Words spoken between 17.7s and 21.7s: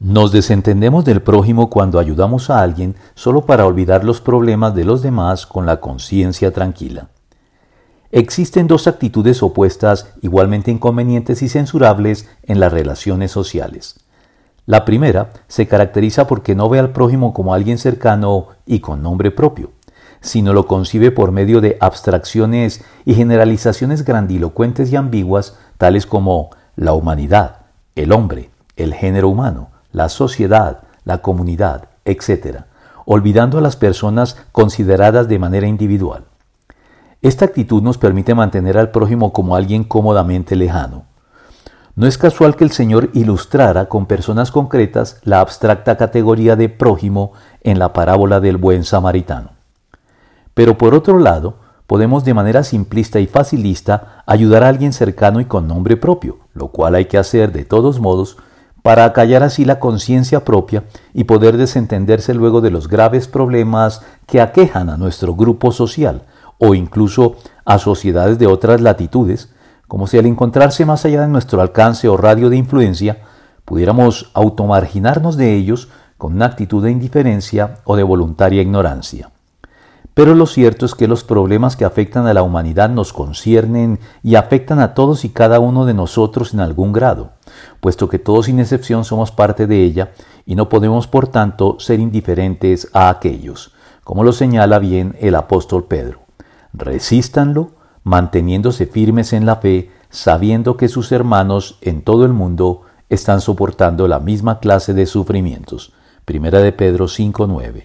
cercano y con nombre propio, sino lo concibe por medio